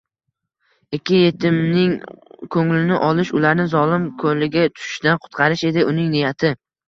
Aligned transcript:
Ikki 0.97 1.17
yetimning 1.23 1.91
qo'nglini 2.55 2.97
olish—ularni 3.09 3.67
zolim 3.75 4.09
ko'liga 4.25 4.65
tushishdan 4.79 5.21
kutqarish 5.27 5.67
edi 5.71 5.87
uning 5.93 6.11
niyati. 6.17 6.53